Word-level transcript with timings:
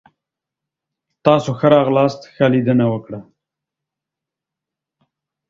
تاسو 1.25 1.49
ښه 1.59 1.67
راغلاست. 1.75 2.21
ښه 2.33 2.45
لیدنه 2.53 2.85
وکړه! 2.93 3.19